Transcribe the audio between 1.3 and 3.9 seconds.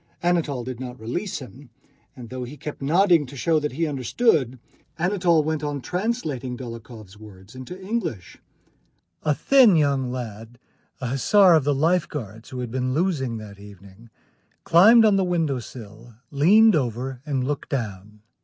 him, and though he kept nodding to show that he